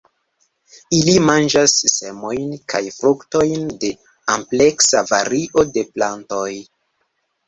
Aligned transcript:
Ili 0.99 1.13
manĝas 1.25 1.73
semojn 1.97 2.47
kaj 2.73 2.81
fruktojn 2.95 3.67
de 3.83 3.91
ampleksa 4.37 5.03
vario 5.13 5.67
de 5.77 5.85
plantoj. 5.99 6.49